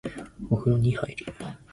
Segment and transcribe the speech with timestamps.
[0.49, 1.27] お風呂に入る